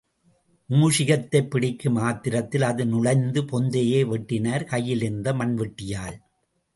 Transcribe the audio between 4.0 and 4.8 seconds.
வெட்டினர்